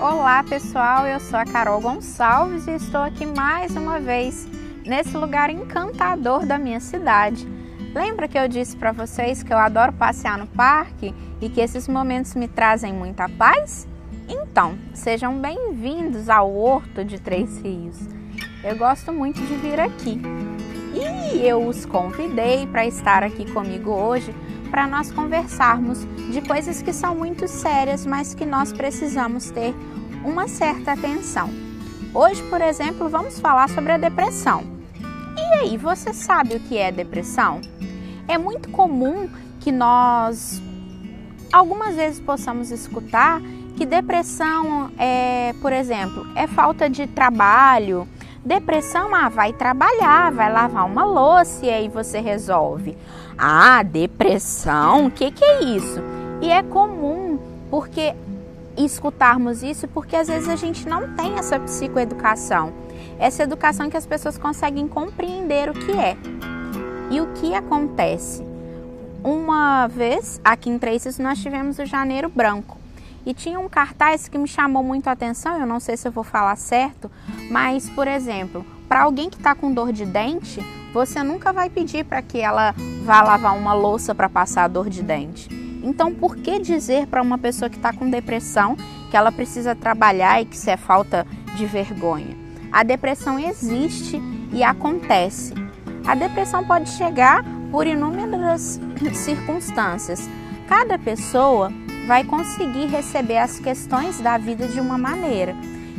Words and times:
Olá 0.00 0.44
pessoal, 0.44 1.06
eu 1.06 1.18
sou 1.18 1.38
a 1.38 1.44
Carol 1.44 1.80
Gonçalves 1.80 2.66
e 2.66 2.72
estou 2.72 3.00
aqui 3.00 3.26
mais 3.26 3.74
uma 3.76 3.98
vez 3.98 4.48
nesse 4.84 5.16
lugar 5.16 5.50
encantador 5.50 6.46
da 6.46 6.58
minha 6.58 6.78
cidade. 6.80 7.48
Lembra 7.94 8.28
que 8.28 8.38
eu 8.38 8.46
disse 8.46 8.76
para 8.76 8.92
vocês 8.92 9.42
que 9.42 9.52
eu 9.52 9.58
adoro 9.58 9.92
passear 9.92 10.38
no 10.38 10.46
parque 10.46 11.14
e 11.40 11.48
que 11.48 11.60
esses 11.60 11.88
momentos 11.88 12.34
me 12.34 12.46
trazem 12.46 12.92
muita 12.92 13.28
paz? 13.28 13.88
Então, 14.28 14.78
sejam 14.94 15.36
bem-vindos 15.38 16.28
ao 16.28 16.54
Horto 16.54 17.04
de 17.04 17.20
Três 17.20 17.60
Rios. 17.60 17.98
Eu 18.62 18.76
gosto 18.76 19.12
muito 19.12 19.40
de 19.40 19.54
vir 19.56 19.80
aqui 19.80 20.20
e 20.94 21.46
eu 21.46 21.66
os 21.66 21.86
convidei 21.86 22.66
para 22.66 22.86
estar 22.86 23.22
aqui 23.22 23.50
comigo 23.50 23.90
hoje 23.90 24.34
para 24.70 24.86
nós 24.86 25.10
conversarmos 25.10 26.06
de 26.30 26.40
coisas 26.40 26.80
que 26.80 26.92
são 26.92 27.14
muito 27.14 27.46
sérias, 27.46 28.06
mas 28.06 28.34
que 28.34 28.46
nós 28.46 28.72
precisamos 28.72 29.50
ter 29.50 29.74
uma 30.24 30.48
certa 30.48 30.92
atenção. 30.92 31.50
Hoje, 32.14 32.42
por 32.44 32.60
exemplo, 32.60 33.08
vamos 33.08 33.38
falar 33.38 33.68
sobre 33.68 33.92
a 33.92 33.98
depressão. 33.98 34.64
E 35.36 35.54
aí, 35.58 35.76
você 35.76 36.14
sabe 36.14 36.56
o 36.56 36.60
que 36.60 36.78
é 36.78 36.90
depressão? 36.90 37.60
É 38.26 38.38
muito 38.38 38.70
comum 38.70 39.28
que 39.60 39.70
nós 39.70 40.62
algumas 41.52 41.96
vezes 41.96 42.18
possamos 42.18 42.70
escutar 42.70 43.40
que 43.76 43.84
depressão 43.84 44.90
é, 44.98 45.54
por 45.60 45.72
exemplo, 45.72 46.26
é 46.34 46.46
falta 46.46 46.88
de 46.88 47.06
trabalho. 47.06 48.08
Depressão, 48.44 49.14
ah, 49.14 49.28
vai 49.28 49.52
trabalhar, 49.52 50.32
vai 50.32 50.52
lavar 50.52 50.84
uma 50.84 51.04
louça 51.04 51.64
e 51.64 51.70
aí 51.70 51.88
você 51.88 52.18
resolve. 52.18 52.98
Ah, 53.38 53.84
depressão, 53.84 55.06
o 55.06 55.10
que, 55.12 55.30
que 55.30 55.44
é 55.44 55.62
isso? 55.62 56.00
E 56.40 56.50
é 56.50 56.60
comum 56.60 57.38
porque 57.70 58.12
escutarmos 58.76 59.62
isso 59.62 59.86
porque 59.86 60.16
às 60.16 60.26
vezes 60.26 60.48
a 60.48 60.56
gente 60.56 60.88
não 60.88 61.14
tem 61.14 61.34
essa 61.38 61.60
psicoeducação, 61.60 62.72
essa 63.16 63.44
educação 63.44 63.88
que 63.88 63.96
as 63.96 64.06
pessoas 64.06 64.36
conseguem 64.36 64.88
compreender 64.88 65.70
o 65.70 65.74
que 65.74 65.92
é. 65.92 66.16
E 67.10 67.20
o 67.20 67.28
que 67.34 67.54
acontece? 67.54 68.44
Uma 69.22 69.86
vez 69.86 70.40
aqui 70.42 70.68
em 70.68 70.80
Traces 70.80 71.16
nós 71.16 71.38
tivemos 71.40 71.78
o 71.78 71.86
Janeiro 71.86 72.28
Branco 72.28 72.81
e 73.24 73.32
tinha 73.32 73.58
um 73.58 73.68
cartaz 73.68 74.28
que 74.28 74.38
me 74.38 74.48
chamou 74.48 74.82
muito 74.82 75.08
a 75.08 75.12
atenção. 75.12 75.58
Eu 75.58 75.66
não 75.66 75.80
sei 75.80 75.96
se 75.96 76.06
eu 76.06 76.12
vou 76.12 76.24
falar 76.24 76.56
certo, 76.56 77.10
mas 77.50 77.88
por 77.90 78.08
exemplo, 78.08 78.64
para 78.88 79.02
alguém 79.02 79.30
que 79.30 79.36
está 79.36 79.54
com 79.54 79.72
dor 79.72 79.92
de 79.92 80.04
dente, 80.04 80.60
você 80.92 81.22
nunca 81.22 81.52
vai 81.52 81.70
pedir 81.70 82.04
para 82.04 82.20
que 82.20 82.38
ela 82.38 82.74
vá 83.04 83.22
lavar 83.22 83.56
uma 83.56 83.72
louça 83.72 84.14
para 84.14 84.28
passar 84.28 84.64
a 84.64 84.68
dor 84.68 84.90
de 84.90 85.02
dente. 85.02 85.48
Então, 85.82 86.14
por 86.14 86.36
que 86.36 86.58
dizer 86.58 87.06
para 87.06 87.22
uma 87.22 87.38
pessoa 87.38 87.68
que 87.68 87.76
está 87.76 87.92
com 87.92 88.08
depressão 88.08 88.76
que 89.10 89.16
ela 89.16 89.32
precisa 89.32 89.74
trabalhar 89.74 90.40
e 90.40 90.44
que 90.44 90.54
isso 90.54 90.70
é 90.70 90.76
falta 90.76 91.26
de 91.56 91.66
vergonha? 91.66 92.36
A 92.70 92.82
depressão 92.82 93.38
existe 93.38 94.20
e 94.52 94.62
acontece. 94.62 95.54
A 96.06 96.14
depressão 96.14 96.64
pode 96.64 96.90
chegar 96.90 97.44
por 97.70 97.86
inúmeras 97.86 98.80
circunstâncias. 99.12 100.28
Cada 100.68 100.98
pessoa 100.98 101.72
vai 102.06 102.24
conseguir 102.24 102.86
receber 102.86 103.38
as 103.38 103.58
questões 103.58 104.20
da 104.20 104.36
vida 104.38 104.66
de 104.66 104.80
uma 104.80 104.98
maneira. 104.98 105.54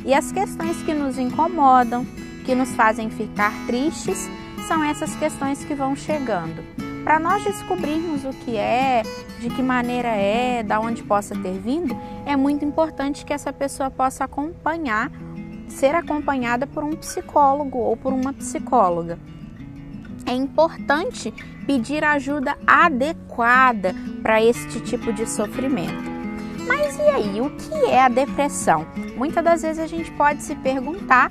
E 0.06 0.14
as 0.14 0.32
questões 0.32 0.82
que 0.84 0.94
nos 0.94 1.18
incomodam, 1.18 2.06
que 2.46 2.54
nos 2.54 2.76
fazem 2.76 3.09
ficar 3.09 3.54
tristes, 3.66 4.30
são 4.68 4.84
essas 4.84 5.16
questões 5.16 5.64
que 5.64 5.74
vão 5.74 5.96
chegando. 5.96 6.64
Para 7.04 7.20
nós 7.20 7.44
descobrirmos 7.44 8.24
o 8.24 8.30
que 8.30 8.56
é, 8.56 9.04
de 9.40 9.50
que 9.50 9.62
maneira 9.62 10.09
é, 10.09 10.64
da 10.64 10.80
onde 10.80 11.03
possa 11.03 11.36
ter 11.36 11.58
vindo, 11.59 11.96
é 12.25 12.35
muito 12.35 12.64
importante 12.64 13.25
que 13.25 13.34
essa 13.34 13.52
pessoa 13.52 13.91
possa 13.91 14.24
acompanhar, 14.24 15.12
ser 15.68 15.96
acompanhada 15.96 16.66
por 16.66 16.84
um 16.84 16.91
psicólogo 16.91 17.78
ou 17.78 17.97
por 17.97 18.14
uma 18.14 18.31
psicóloga. 18.31 19.20
É 20.25 20.34
importante 20.34 21.34
pedir 21.66 22.03
ajuda 22.03 22.57
adequada 22.66 23.95
para 24.22 24.44
este 24.44 24.79
tipo 24.79 25.11
de 25.13 25.29
sofrimento. 25.29 26.11
Mas 26.67 26.97
e 26.97 27.01
aí, 27.01 27.41
o 27.41 27.50
que 27.50 27.73
é 27.85 28.01
a 28.01 28.09
depressão? 28.09 28.85
Muitas 29.17 29.44
das 29.44 29.61
vezes 29.61 29.84
a 29.84 29.88
gente 29.88 30.11
pode 30.11 30.41
se 30.41 30.56
perguntar 30.56 31.29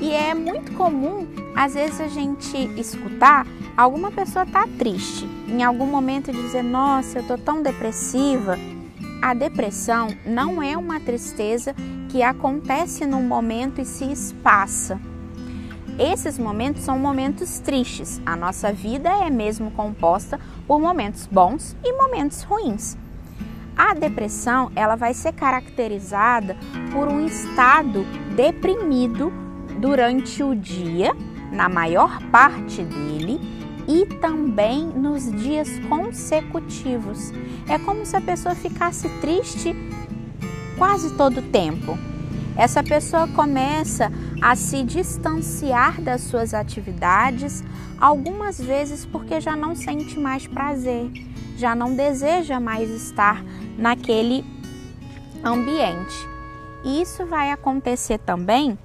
e 0.00 0.10
é 0.12 0.34
muito 0.34 0.72
comum, 0.72 1.26
às 1.54 1.74
vezes, 1.74 2.00
a 2.00 2.08
gente 2.08 2.56
escutar 2.80 3.46
alguma 3.76 4.10
pessoa 4.10 4.46
tá 4.46 4.66
triste, 4.78 5.26
em 5.46 5.62
algum 5.62 5.86
momento 5.86 6.32
dizer: 6.32 6.62
Nossa, 6.62 7.18
eu 7.18 7.26
tô 7.26 7.36
tão 7.36 7.62
depressiva. 7.62 8.56
A 9.20 9.34
depressão 9.34 10.08
não 10.24 10.62
é 10.62 10.76
uma 10.76 10.98
tristeza 10.98 11.74
que 12.08 12.22
acontece 12.22 13.04
num 13.04 13.22
momento 13.22 13.80
e 13.80 13.84
se 13.84 14.10
espaça. 14.10 14.98
Esses 16.00 16.38
momentos 16.38 16.82
são 16.82 16.98
momentos 16.98 17.58
tristes. 17.58 18.22
A 18.24 18.34
nossa 18.34 18.72
vida 18.72 19.10
é 19.10 19.28
mesmo 19.28 19.70
composta 19.72 20.40
por 20.66 20.80
momentos 20.80 21.26
bons 21.26 21.76
e 21.84 21.92
momentos 21.92 22.42
ruins. 22.42 22.96
A 23.76 23.92
depressão, 23.92 24.72
ela 24.74 24.96
vai 24.96 25.12
ser 25.12 25.34
caracterizada 25.34 26.56
por 26.90 27.06
um 27.06 27.26
estado 27.26 28.06
deprimido 28.34 29.30
durante 29.78 30.42
o 30.42 30.54
dia, 30.54 31.14
na 31.52 31.68
maior 31.68 32.18
parte 32.30 32.82
dele, 32.82 33.38
e 33.86 34.06
também 34.06 34.86
nos 34.86 35.30
dias 35.30 35.68
consecutivos. 35.80 37.30
É 37.68 37.78
como 37.78 38.06
se 38.06 38.16
a 38.16 38.22
pessoa 38.22 38.54
ficasse 38.54 39.06
triste 39.20 39.76
quase 40.78 41.14
todo 41.14 41.40
o 41.40 41.50
tempo. 41.50 41.98
Essa 42.56 42.82
pessoa 42.82 43.28
começa 43.28 44.10
a 44.40 44.56
se 44.56 44.82
distanciar 44.82 46.00
das 46.00 46.22
suas 46.22 46.54
atividades, 46.54 47.62
algumas 48.00 48.58
vezes 48.60 49.04
porque 49.04 49.40
já 49.40 49.54
não 49.54 49.74
sente 49.74 50.18
mais 50.18 50.46
prazer, 50.46 51.10
já 51.56 51.74
não 51.74 51.94
deseja 51.94 52.58
mais 52.58 52.88
estar 52.90 53.44
naquele 53.76 54.44
ambiente. 55.44 56.28
E 56.82 57.02
isso 57.02 57.26
vai 57.26 57.50
acontecer 57.50 58.18
também 58.18 58.78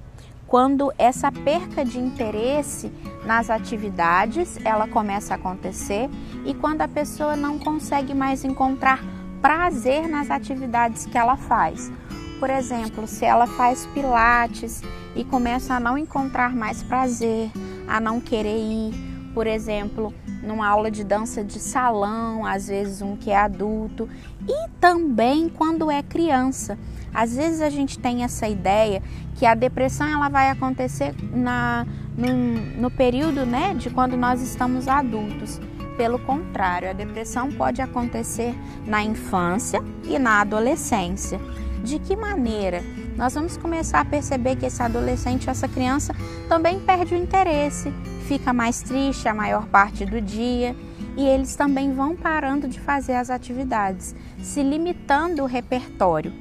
quando 0.46 0.92
essa 0.96 1.32
perca 1.32 1.84
de 1.84 1.98
interesse 1.98 2.92
nas 3.24 3.50
atividades 3.50 4.58
ela 4.64 4.86
começa 4.86 5.34
a 5.34 5.36
acontecer 5.36 6.08
e 6.44 6.54
quando 6.54 6.82
a 6.82 6.88
pessoa 6.88 7.34
não 7.34 7.58
consegue 7.58 8.14
mais 8.14 8.44
encontrar 8.44 9.02
prazer 9.42 10.08
nas 10.08 10.30
atividades 10.30 11.06
que 11.06 11.18
ela 11.18 11.36
faz. 11.36 11.90
Por 12.38 12.50
exemplo, 12.50 13.06
se 13.06 13.24
ela 13.24 13.46
faz 13.46 13.86
pilates 13.94 14.82
e 15.14 15.24
começa 15.24 15.74
a 15.74 15.80
não 15.80 15.96
encontrar 15.96 16.54
mais 16.54 16.82
prazer, 16.82 17.50
a 17.88 17.98
não 17.98 18.20
querer 18.20 18.58
ir, 18.58 18.94
por 19.32 19.46
exemplo, 19.46 20.12
numa 20.42 20.66
aula 20.66 20.90
de 20.90 21.02
dança 21.02 21.42
de 21.42 21.58
salão, 21.58 22.44
às 22.44 22.68
vezes 22.68 23.02
um 23.02 23.16
que 23.16 23.30
é 23.30 23.36
adulto, 23.36 24.08
e 24.46 24.68
também 24.80 25.48
quando 25.48 25.90
é 25.90 26.02
criança. 26.02 26.78
Às 27.12 27.34
vezes 27.34 27.62
a 27.62 27.70
gente 27.70 27.98
tem 27.98 28.22
essa 28.22 28.46
ideia 28.46 29.02
que 29.36 29.46
a 29.46 29.54
depressão 29.54 30.06
ela 30.06 30.28
vai 30.28 30.50
acontecer 30.50 31.14
na, 31.32 31.86
no, 32.16 32.80
no 32.80 32.90
período 32.90 33.46
né, 33.46 33.74
de 33.74 33.88
quando 33.88 34.16
nós 34.16 34.42
estamos 34.42 34.86
adultos. 34.86 35.58
Pelo 35.96 36.18
contrário, 36.18 36.90
a 36.90 36.92
depressão 36.92 37.50
pode 37.50 37.80
acontecer 37.80 38.54
na 38.86 39.02
infância 39.02 39.82
e 40.04 40.18
na 40.18 40.42
adolescência. 40.42 41.40
De 41.86 42.00
que 42.00 42.16
maneira? 42.16 42.82
Nós 43.16 43.34
vamos 43.34 43.56
começar 43.56 44.00
a 44.00 44.04
perceber 44.04 44.56
que 44.56 44.66
esse 44.66 44.82
adolescente, 44.82 45.48
essa 45.48 45.68
criança, 45.68 46.12
também 46.48 46.80
perde 46.80 47.14
o 47.14 47.16
interesse, 47.16 47.92
fica 48.26 48.52
mais 48.52 48.82
triste 48.82 49.28
a 49.28 49.32
maior 49.32 49.68
parte 49.68 50.04
do 50.04 50.20
dia 50.20 50.74
e 51.16 51.24
eles 51.24 51.54
também 51.54 51.94
vão 51.94 52.16
parando 52.16 52.66
de 52.66 52.80
fazer 52.80 53.14
as 53.14 53.30
atividades, 53.30 54.16
se 54.42 54.64
limitando 54.64 55.44
o 55.44 55.46
repertório. 55.46 56.32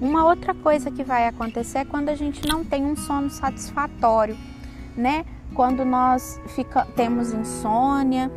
Uma 0.00 0.24
outra 0.24 0.54
coisa 0.54 0.90
que 0.90 1.04
vai 1.04 1.28
acontecer 1.28 1.80
é 1.80 1.84
quando 1.84 2.08
a 2.08 2.14
gente 2.14 2.48
não 2.48 2.64
tem 2.64 2.82
um 2.86 2.96
sono 2.96 3.28
satisfatório, 3.28 4.34
né? 4.96 5.26
Quando 5.52 5.84
nós 5.84 6.40
fica, 6.54 6.86
temos 6.96 7.34
insônia 7.34 8.32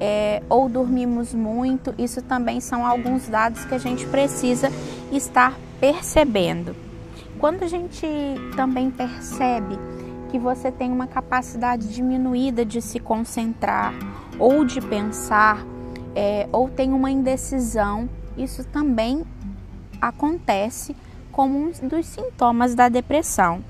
é, 0.00 0.42
ou 0.48 0.68
dormimos 0.68 1.34
muito, 1.34 1.94
isso 1.98 2.22
também 2.22 2.60
são 2.60 2.86
alguns 2.86 3.28
dados 3.28 3.64
que 3.64 3.74
a 3.74 3.78
gente 3.78 4.06
precisa 4.06 4.70
estar 5.12 5.58
percebendo. 5.80 6.74
Quando 7.38 7.62
a 7.62 7.68
gente 7.68 8.06
também 8.56 8.90
percebe 8.90 9.78
que 10.30 10.38
você 10.38 10.70
tem 10.70 10.90
uma 10.90 11.06
capacidade 11.06 11.88
diminuída 11.92 12.64
de 12.64 12.82
se 12.82 12.98
concentrar 12.98 13.94
ou 14.38 14.64
de 14.64 14.80
pensar, 14.80 15.64
é, 16.14 16.48
ou 16.52 16.68
tem 16.68 16.92
uma 16.92 17.10
indecisão, 17.10 18.08
isso 18.36 18.64
também 18.64 19.24
acontece 20.00 20.94
como 21.30 21.58
um 21.58 21.70
dos 21.88 22.06
sintomas 22.06 22.74
da 22.74 22.88
depressão. 22.88 23.62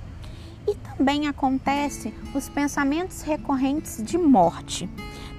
E 0.66 0.74
também 0.74 1.26
acontece 1.26 2.12
os 2.34 2.48
pensamentos 2.48 3.22
recorrentes 3.22 4.02
de 4.02 4.18
morte. 4.18 4.88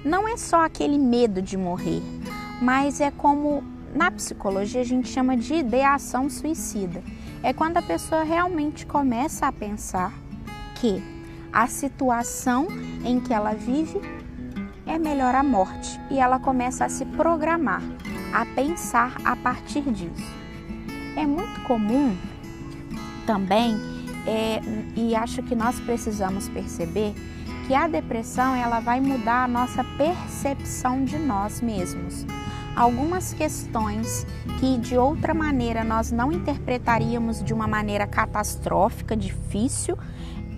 Não 0.04 0.26
é 0.26 0.36
só 0.36 0.64
aquele 0.64 0.98
medo 0.98 1.42
de 1.42 1.56
morrer, 1.56 2.02
mas 2.60 3.00
é 3.00 3.10
como 3.10 3.62
na 3.94 4.10
psicologia 4.10 4.80
a 4.80 4.84
gente 4.84 5.08
chama 5.08 5.36
de 5.36 5.54
ideação 5.54 6.28
suicida. 6.28 7.02
É 7.42 7.52
quando 7.52 7.78
a 7.78 7.82
pessoa 7.82 8.22
realmente 8.22 8.86
começa 8.86 9.46
a 9.46 9.52
pensar 9.52 10.12
que 10.76 11.02
a 11.52 11.66
situação 11.66 12.68
em 13.04 13.18
que 13.18 13.32
ela 13.32 13.54
vive 13.54 14.00
é 14.86 14.98
melhor 14.98 15.34
a 15.34 15.42
morte 15.42 16.00
e 16.10 16.18
ela 16.18 16.38
começa 16.38 16.84
a 16.84 16.88
se 16.88 17.04
programar, 17.04 17.82
a 18.32 18.44
pensar 18.46 19.16
a 19.24 19.34
partir 19.34 19.82
disso. 19.82 20.40
É 21.16 21.26
muito 21.26 21.60
comum 21.62 22.16
também, 23.26 23.76
é, 24.26 24.60
e 24.96 25.14
acho 25.14 25.42
que 25.42 25.54
nós 25.54 25.78
precisamos 25.80 26.48
perceber 26.48 27.14
que 27.66 27.74
a 27.74 27.86
depressão 27.86 28.54
ela 28.54 28.80
vai 28.80 29.00
mudar 29.00 29.44
a 29.44 29.48
nossa 29.48 29.84
percepção 29.96 31.04
de 31.04 31.18
nós 31.18 31.60
mesmos. 31.60 32.26
Algumas 32.80 33.34
questões 33.34 34.26
que 34.58 34.78
de 34.78 34.96
outra 34.96 35.34
maneira 35.34 35.84
nós 35.84 36.10
não 36.10 36.32
interpretaríamos 36.32 37.44
de 37.44 37.52
uma 37.52 37.66
maneira 37.66 38.06
catastrófica, 38.06 39.14
difícil, 39.14 39.98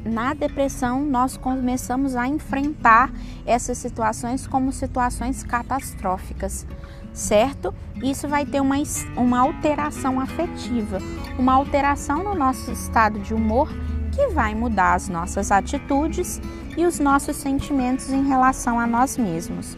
na 0.05 0.33
depressão 0.33 1.05
nós 1.05 1.37
começamos 1.37 2.15
a 2.15 2.29
enfrentar 2.29 3.11
essas 3.45 3.77
situações 3.79 4.47
como 4.47 4.71
situações 4.71 5.43
catastróficas, 5.43 6.65
certo? 7.13 7.75
Isso 8.01 8.29
vai 8.29 8.47
ter 8.47 8.61
uma, 8.61 8.77
uma 9.17 9.41
alteração 9.41 10.21
afetiva, 10.21 10.99
uma 11.37 11.55
alteração 11.55 12.23
no 12.23 12.37
nosso 12.37 12.71
estado 12.71 13.19
de 13.19 13.35
humor 13.35 13.69
que 14.13 14.29
vai 14.29 14.55
mudar 14.55 14.95
as 14.95 15.09
nossas 15.09 15.51
atitudes 15.51 16.41
e 16.77 16.87
os 16.87 17.01
nossos 17.01 17.35
sentimentos 17.35 18.11
em 18.11 18.29
relação 18.29 18.79
a 18.79 18.87
nós 18.87 19.19
mesmos. 19.19 19.77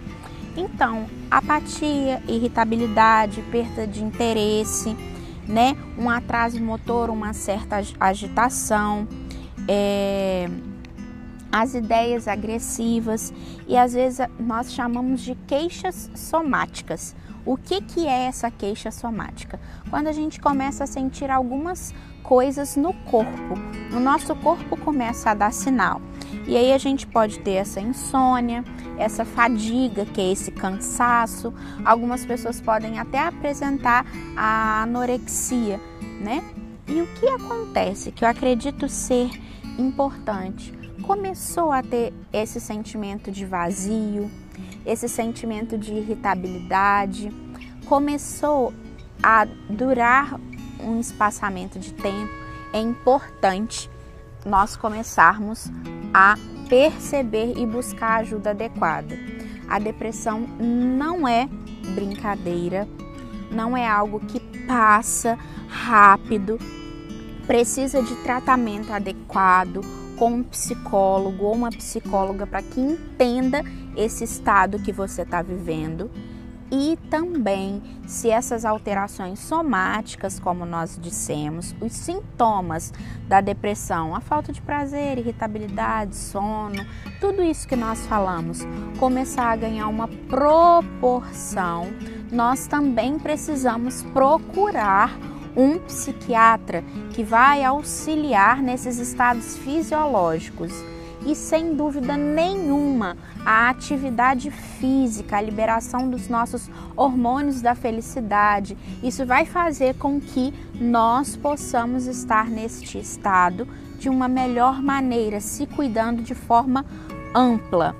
Então, 0.57 1.07
apatia, 1.31 2.23
irritabilidade, 2.29 3.43
perda 3.51 3.87
de 3.87 4.03
interesse, 4.03 4.97
né? 5.49 5.77
Um 5.99 6.09
atraso 6.09 6.63
motor, 6.63 7.11
uma 7.11 7.33
certa 7.33 7.83
agitação, 7.99 9.09
é, 9.69 10.49
as 11.51 11.75
ideias 11.75 12.27
agressivas 12.27 13.33
e 13.69 13.77
às 13.77 13.93
vezes 13.95 14.27
nós 14.39 14.73
chamamos 14.73 15.21
de 15.21 15.35
queixas 15.47 16.11
somáticas. 16.15 17.15
O 17.47 17.57
que, 17.57 17.81
que 17.81 18.07
é 18.07 18.25
essa 18.25 18.51
queixa 18.51 18.91
somática? 18.91 19.61
Quando 19.91 20.07
a 20.07 20.13
gente 20.13 20.41
começa 20.41 20.85
a 20.85 20.87
sentir 20.87 21.31
algumas 21.31 21.95
coisas 22.23 22.75
no 22.75 22.93
corpo, 22.93 23.55
o 23.95 24.01
nosso 24.01 24.35
corpo 24.37 24.77
começa 24.79 25.31
a 25.31 25.35
dar 25.35 25.53
sinal. 25.53 26.01
E 26.47 26.57
aí 26.57 26.73
a 26.73 26.79
gente 26.79 27.07
pode 27.07 27.39
ter 27.41 27.53
essa 27.53 27.81
insônia, 27.81 28.65
essa 28.99 29.25
fadiga, 29.25 30.05
que 30.05 30.21
é 30.21 30.33
esse 30.33 30.51
cansaço. 30.51 31.55
Algumas 31.85 32.25
pessoas 32.27 32.61
podem 32.61 32.99
até 32.99 33.19
apresentar 33.19 34.07
a 34.37 34.83
anorexia, 34.83 35.81
né? 36.21 36.45
E 36.87 37.01
o 37.01 37.07
que 37.15 37.27
acontece, 37.27 38.13
que 38.13 38.25
eu 38.25 38.29
acredito 38.29 38.89
ser 38.89 39.31
importante, 39.79 40.73
começou 41.03 41.73
a 41.73 41.83
ter 41.83 42.13
esse 42.33 42.61
sentimento 42.61 43.31
de 43.31 43.47
vazio, 43.47 44.31
esse 44.85 45.09
sentimento 45.09 45.79
de 45.79 45.95
irritabilidade, 45.95 47.31
começou 47.87 48.73
a 49.23 49.47
durar 49.69 50.39
um 50.79 51.01
espaçamento 51.01 51.79
de 51.79 51.95
tempo, 51.95 52.33
é 52.73 52.81
importante 52.81 53.89
nós 54.45 54.77
começarmos 54.77 55.71
a 56.13 56.37
perceber 56.69 57.55
e 57.57 57.67
buscar 57.67 58.21
ajuda 58.21 58.51
adequada. 58.51 59.17
A 59.69 59.79
depressão 59.79 60.41
não 60.59 61.27
é 61.27 61.49
brincadeira, 61.95 62.89
não 63.51 63.77
é 63.77 63.89
algo 63.89 64.21
que 64.21 64.41
passa 64.67 65.39
rápido, 65.69 66.59
precisa 67.47 68.03
de 68.03 68.15
tratamento 68.17 68.93
adequado 68.93 69.81
com 70.17 70.35
um 70.35 70.43
psicólogo 70.43 71.45
ou 71.45 71.55
uma 71.55 71.71
psicóloga 71.71 72.47
para 72.47 72.63
que 72.63 72.81
entenda 72.81 73.63
esse 73.97 74.25
estado 74.25 74.79
que 74.79 74.93
você 74.93 75.23
está 75.23 75.43
vivendo 75.43 76.11
e 76.71 76.97
também 77.11 77.83
se 78.07 78.31
essas 78.31 78.65
alterações 78.65 79.39
somáticas, 79.39 80.39
como 80.41 80.65
nós 80.65 80.99
dissemos, 81.01 81.75
os 81.81 81.93
sintomas 81.93 82.93
da 83.29 83.41
depressão, 83.41 84.15
a 84.15 84.21
falta 84.21 84.53
de 84.53 84.61
prazer, 84.61 85.19
irritabilidade, 85.19 86.17
sono, 86.17 86.85
tudo 87.21 87.43
isso 87.43 87.67
que 87.67 87.77
nós 87.77 88.07
falamos, 88.07 88.61
começar 88.99 89.51
a 89.51 89.57
ganhar 89.57 89.89
uma 89.89 90.09
proporção, 90.09 91.87
nós 92.31 92.67
também 92.67 93.19
precisamos 93.19 94.03
procurar 94.13 95.11
um 95.57 95.79
psiquiatra 95.79 96.83
que 97.13 97.23
vai 97.23 97.63
auxiliar 97.65 98.61
nesses 98.61 98.99
estados 98.99 99.57
fisiológicos. 99.57 100.73
E 101.27 101.35
sem 101.35 101.75
dúvida 101.75 102.17
nenhuma, 102.17 103.17
a 103.47 103.71
atividade 103.71 104.51
física, 104.51 105.39
a 105.39 105.41
liberação 105.41 106.11
dos 106.11 106.29
nossos 106.29 106.71
hormônios 106.95 107.63
da 107.63 107.75
felicidade, 107.75 108.77
isso 109.03 109.25
vai 109.25 109.47
fazer 109.47 109.95
com 109.95 110.21
que 110.21 110.53
nós 110.75 111.35
possamos 111.35 112.07
estar 112.07 112.51
neste 112.51 112.99
estado 112.99 113.67
de 113.99 114.09
uma 114.11 114.29
melhor 114.29 114.83
maneira, 114.83 115.41
se 115.41 115.67
cuidando 115.67 116.23
de 116.23 116.35
forma 116.35 116.85
ampla. 117.35 117.97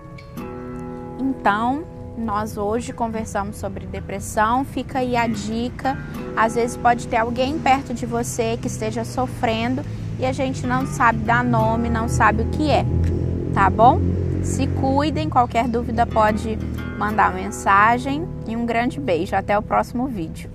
Então, 1.19 1.85
nós 2.17 2.57
hoje 2.57 2.93
conversamos 2.93 3.57
sobre 3.57 3.87
depressão, 3.87 4.65
fica 4.65 5.01
aí 5.01 5.17
a 5.17 5.27
dica. 5.27 5.97
Às 6.37 6.55
vezes 6.55 6.77
pode 6.77 7.09
ter 7.09 7.17
alguém 7.17 7.59
perto 7.59 7.93
de 7.93 8.07
você 8.07 8.57
que 8.57 8.67
esteja 8.67 9.05
sofrendo 9.05 9.83
e 10.19 10.25
a 10.25 10.33
gente 10.33 10.67
não 10.67 10.87
sabe 10.87 11.19
dar 11.21 11.43
nome, 11.43 11.89
não 11.89 12.09
sabe 12.09 12.43
o 12.43 12.47
que 12.51 12.71
é, 12.71 12.85
tá 13.55 13.71
bom? 13.71 14.01
Se 14.43 14.67
cuidem, 14.67 15.31
qualquer 15.31 15.69
dúvida 15.69 16.05
pode 16.05 16.59
mandar 16.99 17.33
mensagem 17.33 18.27
e 18.47 18.57
um 18.57 18.67
grande 18.67 19.01
beijo. 19.01 19.35
Até 19.35 19.57
o 19.57 19.63
próximo 19.63 20.07
vídeo. 20.07 20.51